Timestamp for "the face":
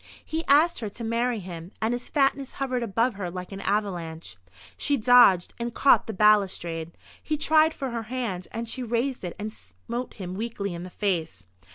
10.81-11.45